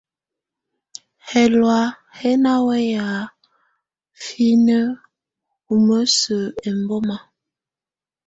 [1.29, 1.81] Hɛlɔ̀á
[2.17, 3.05] hɛ́ ná wɛya
[4.17, 4.83] ǝ́finǝ́
[5.71, 7.17] ú mǝ́ǝ́sǝ́ ɛmbɔma.